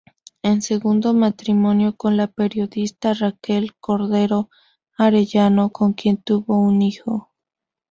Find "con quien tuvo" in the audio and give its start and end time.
5.69-6.59